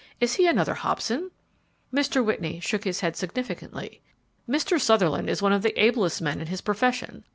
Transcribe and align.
Is 0.19 0.33
he 0.33 0.47
another 0.47 0.73
Hobson?" 0.73 1.29
Mr. 1.93 2.25
Whitney 2.25 2.59
shook 2.59 2.85
his 2.85 3.01
head 3.01 3.15
significantly. 3.15 4.01
"Mr. 4.49 4.81
Sutherland 4.81 5.29
is 5.29 5.43
one 5.43 5.53
of 5.53 5.61
the 5.61 5.79
ablest 5.79 6.23
men 6.23 6.41
in 6.41 6.47
his 6.47 6.61
profession. 6.61 7.23